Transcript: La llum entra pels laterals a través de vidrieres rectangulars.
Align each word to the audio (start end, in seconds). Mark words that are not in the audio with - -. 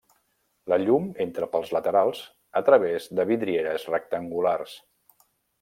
La 0.71 0.79
llum 0.83 1.05
entra 1.25 1.49
pels 1.57 1.69
laterals 1.77 2.23
a 2.63 2.65
través 2.71 3.07
de 3.21 3.29
vidrieres 3.33 3.89
rectangulars. 3.95 4.79